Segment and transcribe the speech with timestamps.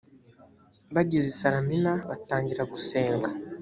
[0.95, 3.29] bageze i salamina batangira gusenga